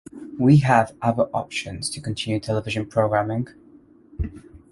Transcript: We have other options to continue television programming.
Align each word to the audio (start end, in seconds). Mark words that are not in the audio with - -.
We 0.39 0.57
have 0.61 0.95
other 0.99 1.25
options 1.25 1.87
to 1.91 2.01
continue 2.01 2.39
television 2.39 2.87
programming. 2.87 3.49